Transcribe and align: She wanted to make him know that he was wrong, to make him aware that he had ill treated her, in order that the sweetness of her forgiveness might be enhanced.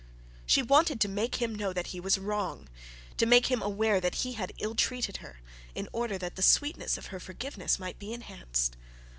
She 0.47 0.63
wanted 0.63 0.99
to 1.01 1.07
make 1.07 1.35
him 1.35 1.53
know 1.53 1.73
that 1.73 1.87
he 1.93 1.99
was 1.99 2.17
wrong, 2.17 2.67
to 3.17 3.27
make 3.27 3.51
him 3.51 3.61
aware 3.61 4.01
that 4.01 4.15
he 4.25 4.33
had 4.33 4.51
ill 4.57 4.73
treated 4.73 5.17
her, 5.17 5.41
in 5.75 5.87
order 5.93 6.17
that 6.17 6.35
the 6.35 6.41
sweetness 6.41 6.97
of 6.97 7.05
her 7.13 7.19
forgiveness 7.19 7.77
might 7.77 7.99
be 7.99 8.11
enhanced. 8.11 8.77